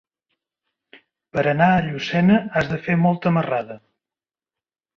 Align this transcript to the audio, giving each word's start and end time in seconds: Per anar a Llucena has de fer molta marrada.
Per 1.35 1.43
anar 1.51 1.67
a 1.75 1.83
Llucena 1.89 2.39
has 2.57 2.73
de 2.73 2.81
fer 2.89 2.99
molta 3.05 3.35
marrada. 3.39 3.79